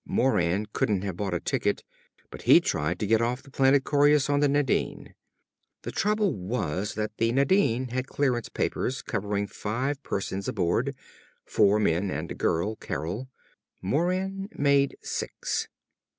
[0.07, 1.83] Moran couldn't have bought a ticket,
[2.31, 5.13] but he'd tried to get off the planet Coryus on the Nadine.
[5.83, 10.95] The trouble was that the Nadine had clearance papers covering five persons aboard
[11.45, 13.29] four men and a girl Carol.
[13.79, 15.67] Moran made six.